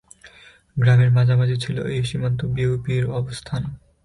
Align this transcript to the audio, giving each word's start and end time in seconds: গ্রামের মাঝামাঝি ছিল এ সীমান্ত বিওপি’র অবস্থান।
গ্রামের 0.77 1.09
মাঝামাঝি 1.11 1.57
ছিল 1.57 1.77
এ 1.87 1.97
সীমান্ত 2.03 2.39
বিওপি’র 2.45 3.05
অবস্থান। 3.11 3.61